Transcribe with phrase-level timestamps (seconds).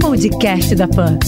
[0.00, 1.18] Podcast da Pan.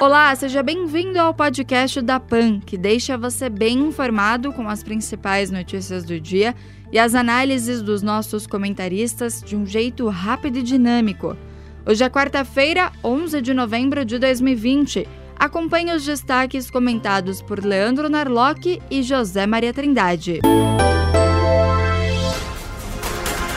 [0.00, 5.50] Olá, seja bem-vindo ao podcast da PAN, que deixa você bem informado com as principais
[5.50, 6.54] notícias do dia
[6.90, 11.36] e as análises dos nossos comentaristas de um jeito rápido e dinâmico.
[11.84, 15.06] Hoje é quarta-feira, 11 de novembro de 2020.
[15.38, 20.40] Acompanhe os destaques comentados por Leandro Narlock e José Maria Trindade.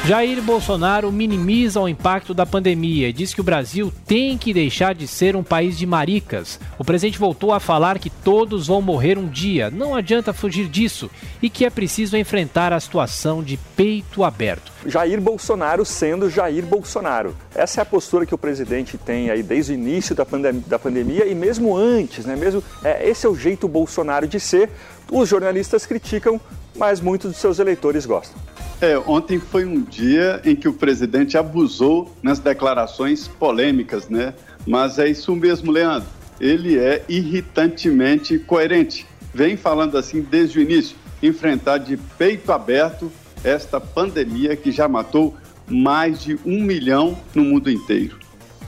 [0.05, 4.93] Jair Bolsonaro minimiza o impacto da pandemia e diz que o Brasil tem que deixar
[4.93, 6.59] de ser um país de maricas.
[6.77, 11.09] O presidente voltou a falar que todos vão morrer um dia, não adianta fugir disso,
[11.41, 14.73] e que é preciso enfrentar a situação de peito aberto.
[14.85, 17.33] Jair Bolsonaro sendo Jair Bolsonaro.
[17.55, 20.77] Essa é a postura que o presidente tem aí desde o início da, pandem da
[20.77, 22.35] pandemia e mesmo antes, né?
[22.35, 24.69] Mesmo, é, esse é o jeito Bolsonaro de ser.
[25.09, 26.41] Os jornalistas criticam,
[26.75, 28.37] mas muitos dos seus eleitores gostam.
[28.83, 34.33] É, ontem foi um dia em que o presidente abusou nas declarações polêmicas, né?
[34.67, 36.09] Mas é isso mesmo, Leandro.
[36.37, 39.07] Ele é irritantemente coerente.
[39.33, 43.09] Vem falando assim desde o início, enfrentar de peito aberto
[43.41, 45.33] esta pandemia que já matou
[45.65, 48.17] mais de um milhão no mundo inteiro.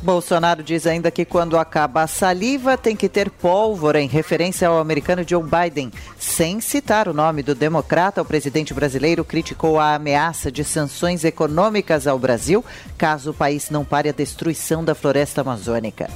[0.01, 4.77] Bolsonaro diz ainda que quando acaba a saliva tem que ter pólvora, em referência ao
[4.77, 5.91] americano Joe Biden.
[6.19, 12.07] Sem citar o nome do democrata, o presidente brasileiro criticou a ameaça de sanções econômicas
[12.07, 12.63] ao Brasil
[12.97, 16.09] caso o país não pare a destruição da floresta amazônica.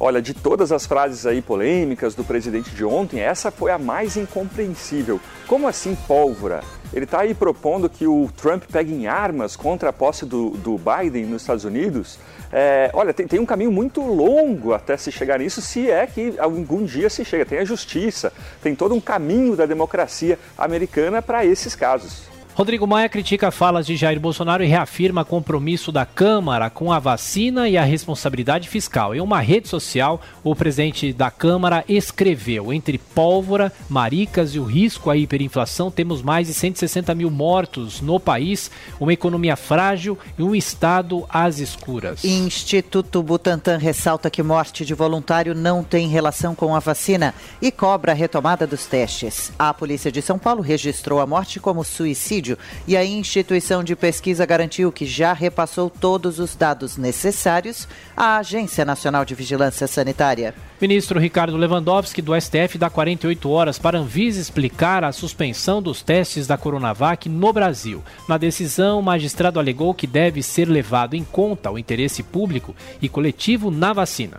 [0.00, 4.16] Olha, de todas as frases aí polêmicas do presidente de ontem, essa foi a mais
[4.16, 5.20] incompreensível.
[5.46, 6.62] Como assim pólvora?
[6.92, 10.78] Ele está aí propondo que o Trump pegue em armas contra a posse do, do
[10.78, 12.18] Biden nos Estados Unidos.
[12.50, 16.34] É, olha, tem, tem, um caminho muito longo até se chegar nisso, se é que
[16.38, 17.44] algum dia se chega.
[17.44, 18.32] Tem a justiça,
[18.62, 22.37] tem todo um caminho da democracia americana para esses casos.
[22.58, 27.68] Rodrigo Maia critica falas de Jair Bolsonaro e reafirma compromisso da Câmara com a vacina
[27.68, 29.14] e a responsabilidade fiscal.
[29.14, 35.08] Em uma rede social, o presidente da Câmara escreveu: entre pólvora, maricas e o risco
[35.08, 40.52] à hiperinflação, temos mais de 160 mil mortos no país, uma economia frágil e um
[40.52, 42.24] Estado às escuras.
[42.24, 47.32] Instituto Butantan ressalta que morte de voluntário não tem relação com a vacina
[47.62, 49.52] e cobra a retomada dos testes.
[49.56, 52.47] A Polícia de São Paulo registrou a morte como suicídio
[52.86, 58.84] e a instituição de pesquisa garantiu que já repassou todos os dados necessários à Agência
[58.84, 60.54] Nacional de Vigilância Sanitária.
[60.80, 66.02] Ministro Ricardo Lewandowski, do STF, dá 48 horas para a Anvisa explicar a suspensão dos
[66.02, 68.02] testes da Coronavac no Brasil.
[68.28, 73.08] Na decisão, o magistrado alegou que deve ser levado em conta o interesse público e
[73.08, 74.38] coletivo na vacina.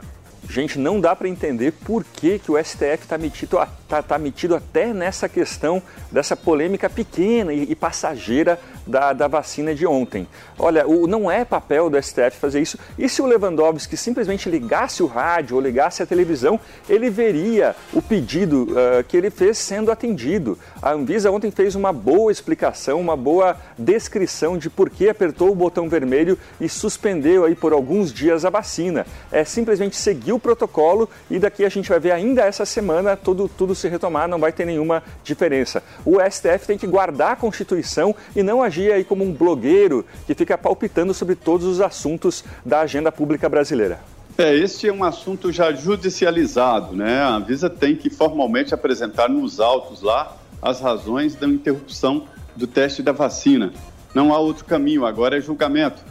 [0.49, 4.55] Gente, não dá para entender por que, que o STF está metido, tá, tá metido
[4.55, 5.79] até nessa questão
[6.11, 10.27] dessa polêmica pequena e, e passageira da, da, vacina de ontem.
[10.57, 12.79] Olha, o, não é papel do STF fazer isso.
[12.97, 16.59] E se o Lewandowski simplesmente ligasse o rádio ou ligasse a televisão,
[16.89, 20.57] ele veria o pedido uh, que ele fez sendo atendido.
[20.81, 25.55] A Anvisa ontem fez uma boa explicação, uma boa descrição de por que apertou o
[25.55, 29.05] botão vermelho e suspendeu aí por alguns dias a vacina.
[29.31, 33.49] É simplesmente seguir o protocolo e daqui a gente vai ver ainda essa semana tudo,
[33.49, 35.83] tudo se retomar, não vai ter nenhuma diferença.
[36.05, 40.33] O STF tem que guardar a Constituição e não agir aí como um blogueiro que
[40.33, 43.99] fica palpitando sobre todos os assuntos da agenda pública brasileira.
[44.37, 47.21] É, este é um assunto já judicializado, né?
[47.21, 52.25] A Anvisa tem que formalmente apresentar nos autos lá as razões da interrupção
[52.55, 53.73] do teste da vacina.
[54.13, 56.01] Não há outro caminho, agora é julgamento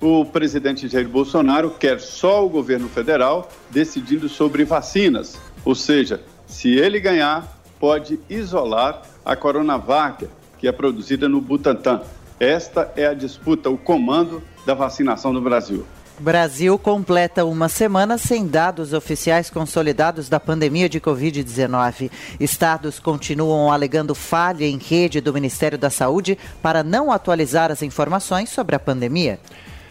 [0.00, 6.70] o presidente Jair Bolsonaro quer só o governo federal decidindo sobre vacinas, ou seja, se
[6.76, 10.26] ele ganhar, pode isolar a Coronavac,
[10.58, 12.02] que é produzida no Butantan.
[12.40, 15.84] Esta é a disputa, o comando da vacinação no Brasil.
[16.20, 22.10] Brasil completa uma semana sem dados oficiais consolidados da pandemia de Covid-19.
[22.40, 28.48] Estados continuam alegando falha em rede do Ministério da Saúde para não atualizar as informações
[28.48, 29.38] sobre a pandemia.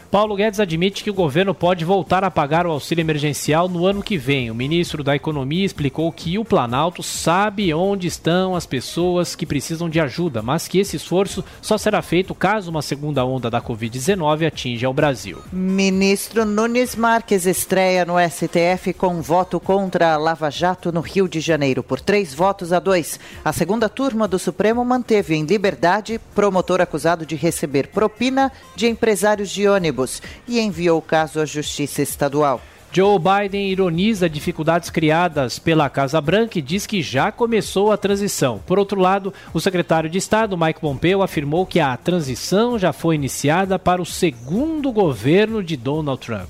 [0.09, 4.01] Paulo Guedes admite que o governo pode voltar a pagar o auxílio emergencial no ano
[4.01, 4.49] que vem.
[4.49, 9.89] O ministro da Economia explicou que o Planalto sabe onde estão as pessoas que precisam
[9.89, 14.47] de ajuda, mas que esse esforço só será feito caso uma segunda onda da Covid-19
[14.47, 15.39] atinja o Brasil.
[15.51, 21.41] Ministro Nunes Marques estreia no STF com voto contra a Lava Jato no Rio de
[21.41, 23.19] Janeiro por três votos a dois.
[23.43, 29.49] A segunda turma do Supremo manteve em liberdade promotor acusado de receber propina de empresários
[29.49, 29.96] de ônibus
[30.47, 32.61] e enviou o caso à Justiça Estadual.
[32.91, 38.59] Joe Biden ironiza dificuldades criadas pela Casa Branca e diz que já começou a transição.
[38.65, 43.15] Por outro lado, o secretário de Estado, Mike Pompeo, afirmou que a transição já foi
[43.15, 46.49] iniciada para o segundo governo de Donald Trump.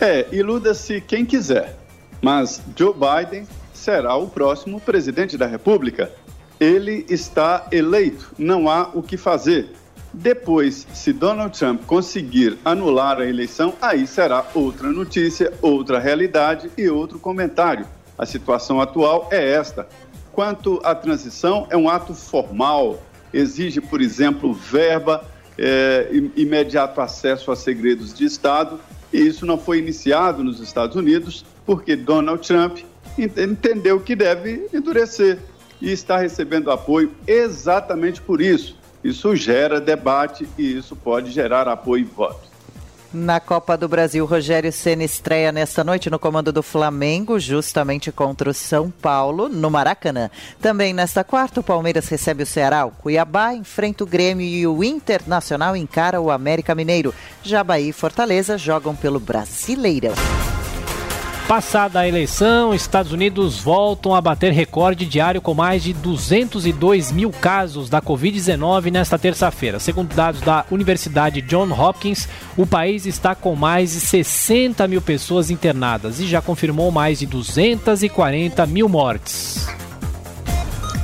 [0.00, 1.76] É, iluda-se quem quiser,
[2.22, 6.12] mas Joe Biden será o próximo presidente da República.
[6.58, 9.70] Ele está eleito, não há o que fazer.
[10.12, 16.88] Depois, se Donald Trump conseguir anular a eleição, aí será outra notícia, outra realidade e
[16.88, 17.86] outro comentário.
[18.18, 19.86] A situação atual é esta.
[20.32, 23.00] Quanto à transição, é um ato formal,
[23.32, 25.24] exige, por exemplo, verba,
[25.56, 28.80] é, imediato acesso a segredos de Estado,
[29.12, 32.78] e isso não foi iniciado nos Estados Unidos porque Donald Trump
[33.18, 35.38] entendeu que deve endurecer
[35.80, 42.02] e está recebendo apoio exatamente por isso isso gera debate e isso pode gerar apoio
[42.02, 42.50] e voto.
[43.12, 48.48] Na Copa do Brasil, Rogério Senna estreia nesta noite no comando do Flamengo, justamente contra
[48.48, 50.30] o São Paulo, no Maracanã.
[50.60, 54.84] Também nesta quarta, o Palmeiras recebe o Ceará, o Cuiabá enfrenta o Grêmio e o
[54.84, 57.12] Internacional encara o América Mineiro.
[57.42, 60.14] Jabaí e Fortaleza jogam pelo Brasileirão.
[61.50, 67.32] Passada a eleição, Estados Unidos voltam a bater recorde diário com mais de 202 mil
[67.32, 69.80] casos da Covid-19 nesta terça-feira.
[69.80, 75.50] Segundo dados da Universidade John Hopkins, o país está com mais de 60 mil pessoas
[75.50, 79.66] internadas e já confirmou mais de 240 mil mortes.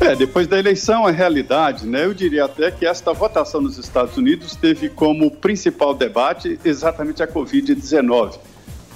[0.01, 2.05] É, depois da eleição, a realidade, né?
[2.05, 7.27] Eu diria até que esta votação nos Estados Unidos teve como principal debate exatamente a
[7.27, 8.39] Covid-19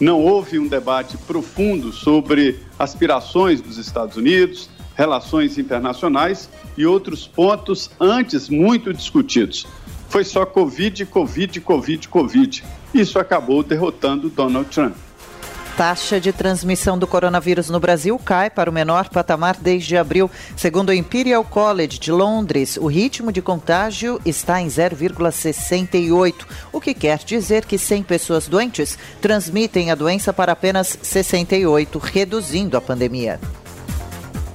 [0.00, 7.90] não houve um debate profundo sobre aspirações dos Estados Unidos, relações internacionais e outros pontos
[8.00, 9.66] antes muito discutidos.
[10.08, 12.64] Foi só Covid, Covid, Covid, Covid.
[12.92, 14.94] Isso acabou derrotando Donald Trump
[15.80, 20.30] taxa de transmissão do coronavírus no Brasil cai para o menor patamar desde abril.
[20.54, 26.34] Segundo o Imperial College de Londres, o ritmo de contágio está em 0,68,
[26.70, 32.76] o que quer dizer que 100 pessoas doentes transmitem a doença para apenas 68, reduzindo
[32.76, 33.40] a pandemia.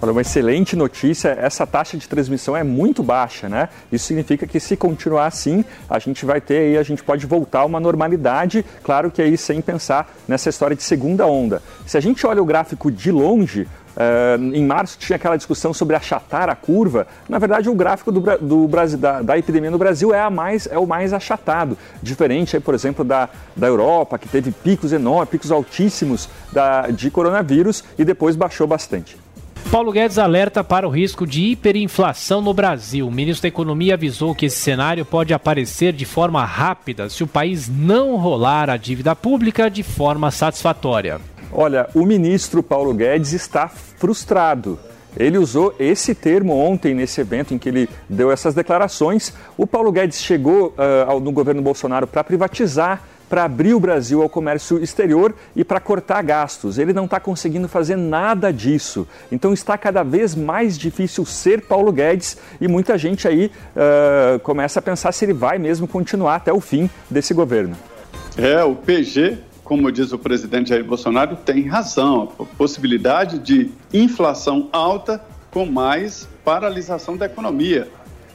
[0.05, 3.69] Olha, uma excelente notícia, essa taxa de transmissão é muito baixa, né?
[3.91, 7.61] Isso significa que se continuar assim, a gente vai ter aí, a gente pode voltar
[7.61, 11.59] a uma normalidade, claro que aí sem pensar nessa história de segunda onda.
[11.87, 15.95] Se a gente olha o gráfico de longe, Uh, em março tinha aquela discussão sobre
[15.95, 17.07] achatar a curva.
[17.29, 20.67] Na verdade, o gráfico do, do Brasil, da, da, epidemia no Brasil é, a mais,
[20.67, 21.77] é o mais achatado.
[22.03, 27.09] Diferente, aí, por exemplo, da, da Europa, que teve picos enormes, picos altíssimos da, de
[27.09, 29.17] coronavírus e depois baixou bastante.
[29.75, 33.05] Paulo Guedes alerta para o risco de hiperinflação no Brasil.
[33.05, 37.27] O ministro da Economia avisou que esse cenário pode aparecer de forma rápida se o
[37.27, 41.19] país não rolar a dívida pública de forma satisfatória.
[41.51, 44.79] Olha, o ministro Paulo Guedes está frustrado.
[45.17, 49.33] Ele usou esse termo ontem nesse evento em que ele deu essas declarações.
[49.57, 54.29] O Paulo Guedes chegou uh, no governo Bolsonaro para privatizar para abrir o Brasil ao
[54.29, 56.77] comércio exterior e para cortar gastos.
[56.77, 59.07] Ele não está conseguindo fazer nada disso.
[59.31, 64.79] Então está cada vez mais difícil ser Paulo Guedes e muita gente aí uh, começa
[64.79, 67.75] a pensar se ele vai mesmo continuar até o fim desse governo.
[68.37, 72.31] É, o PG, como diz o presidente Jair Bolsonaro, tem razão.
[72.39, 75.21] A possibilidade de inflação alta
[75.51, 77.87] com mais paralisação da economia.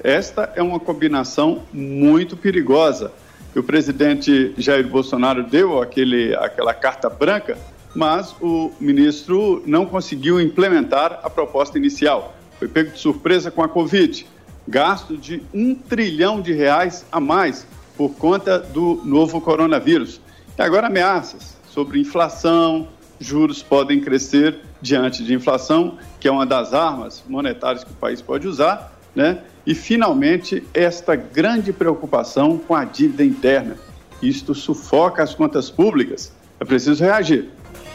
[0.03, 3.12] Esta é uma combinação muito perigosa
[3.59, 7.59] o presidente Jair Bolsonaro deu aquele, aquela carta branca,
[7.95, 12.35] mas o ministro não conseguiu implementar a proposta inicial.
[12.59, 14.26] Foi pego de surpresa com a Covid.
[14.69, 17.66] Gasto de um trilhão de reais a mais
[17.97, 20.21] por conta do novo coronavírus.
[20.57, 22.88] E agora ameaças sobre inflação,
[23.19, 28.23] juros podem crescer diante de inflação, que é uma das armas monetárias que o país
[28.23, 29.38] pode usar, né?
[29.67, 33.76] E, finalmente, esta grande preocupação com a dívida interna.
[34.23, 36.33] Isto sufoca as contas públicas.
[36.59, 37.49] É preciso reagir.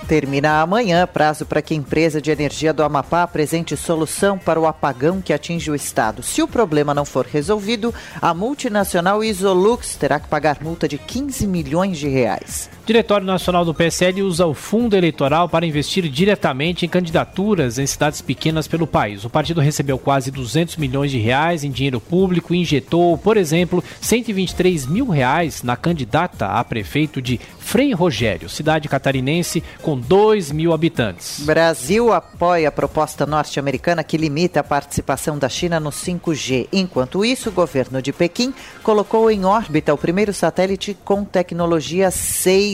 [0.07, 4.67] Termina amanhã prazo para que a empresa de energia do Amapá apresente solução para o
[4.67, 6.21] apagão que atinge o estado.
[6.21, 11.47] Se o problema não for resolvido, a multinacional Isolux terá que pagar multa de 15
[11.47, 12.69] milhões de reais.
[12.85, 18.21] Diretório Nacional do PSL usa o fundo eleitoral para investir diretamente em candidaturas em cidades
[18.21, 19.25] pequenas pelo país.
[19.25, 23.83] O partido recebeu quase 200 milhões de reais em dinheiro público e injetou, por exemplo,
[23.99, 30.71] 123 mil reais na candidata a prefeito de Frei Rogério, cidade catarinense com 2 mil
[30.71, 31.39] habitantes.
[31.43, 36.67] Brasil apoia a proposta norte-americana que limita a participação da China no 5G.
[36.71, 42.11] Enquanto isso, o governo de Pequim colocou em órbita o primeiro satélite com tecnologia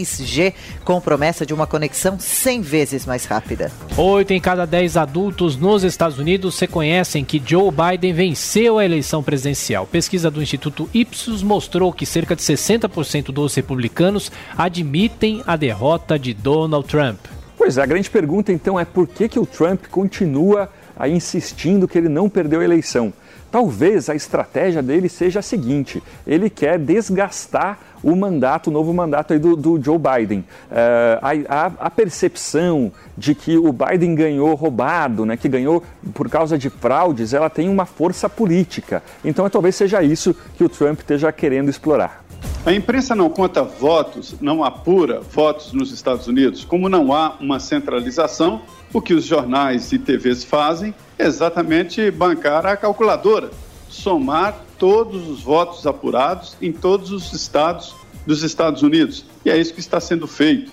[0.03, 0.53] 6G,
[0.83, 3.71] com promessa de uma conexão 100 vezes mais rápida.
[3.97, 9.23] Oito em cada dez adultos nos Estados Unidos reconhecem que Joe Biden venceu a eleição
[9.23, 9.87] presidencial.
[9.87, 16.17] Pesquisa do Instituto Ipsos mostrou que cerca de 60% dos republicanos admitem admitem a derrota
[16.17, 17.17] de Donald Trump.
[17.57, 21.87] Pois é, a grande pergunta então é por que, que o Trump continua a insistindo
[21.87, 23.13] que ele não perdeu a eleição.
[23.51, 29.37] Talvez a estratégia dele seja a seguinte: ele quer desgastar o mandato, o novo mandato
[29.37, 30.39] do, do Joe Biden.
[30.39, 36.57] Uh, a, a, percepção de que o Biden ganhou roubado, né, que ganhou por causa
[36.57, 39.03] de fraudes, ela tem uma força política.
[39.23, 42.23] Então talvez seja isso que o Trump esteja querendo explorar.
[42.65, 46.63] A imprensa não conta votos, não apura votos nos Estados Unidos.
[46.63, 48.61] Como não há uma centralização,
[48.93, 50.93] o que os jornais e TVs fazem
[51.25, 53.51] exatamente bancar a calculadora,
[53.89, 59.25] somar todos os votos apurados em todos os estados dos Estados Unidos.
[59.43, 60.71] E é isso que está sendo feito.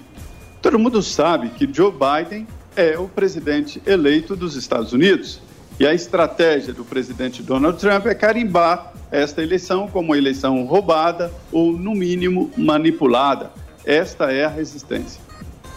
[0.60, 5.40] Todo mundo sabe que Joe Biden é o presidente eleito dos Estados Unidos.
[5.80, 11.32] E a estratégia do presidente Donald Trump é carimbar esta eleição como uma eleição roubada
[11.52, 13.52] ou, no mínimo, manipulada.
[13.84, 15.27] Esta é a resistência.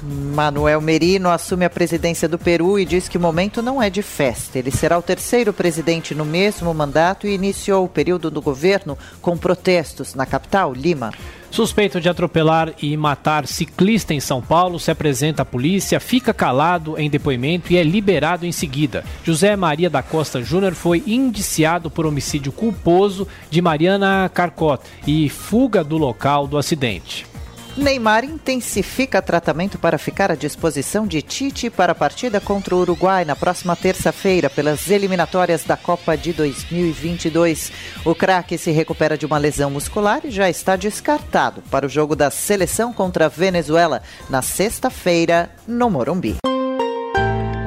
[0.02, 4.02] Manuel Merino assume a presidência do Peru e diz que o momento não é de
[4.02, 4.58] festa.
[4.58, 9.38] Ele será o terceiro presidente no mesmo mandato e iniciou o período do governo com
[9.38, 11.12] protestos na capital, Lima.
[11.52, 16.98] Suspeito de atropelar e matar ciclista em São Paulo se apresenta à polícia, fica calado
[16.98, 19.04] em depoimento e é liberado em seguida.
[19.22, 25.84] José Maria da Costa Júnior foi indiciado por homicídio culposo de Mariana Carcot e fuga
[25.84, 27.31] do local do acidente.
[27.78, 33.24] Neymar intensifica tratamento para ficar à disposição de Tite para a partida contra o Uruguai
[33.24, 37.72] na próxima terça-feira pelas eliminatórias da Copa de 2022.
[38.04, 42.14] O craque se recupera de uma lesão muscular e já está descartado para o jogo
[42.14, 46.51] da seleção contra a Venezuela na sexta-feira no Morumbi.